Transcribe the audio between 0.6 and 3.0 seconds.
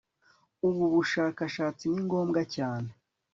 ubu bushakashatsi ni ngombwa cyane